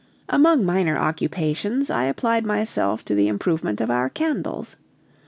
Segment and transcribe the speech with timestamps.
[0.29, 4.75] Among minor occupations, I applied myself to the improvement of our candles.